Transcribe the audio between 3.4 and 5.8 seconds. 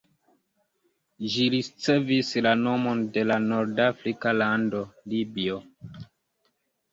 nordafrika lando Libio.